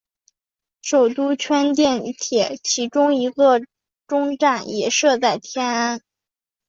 [0.81, 3.61] 首都圈电铁其中一个
[4.07, 6.01] 终站也设在天安。